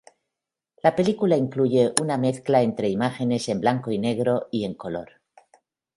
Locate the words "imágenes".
2.89-3.47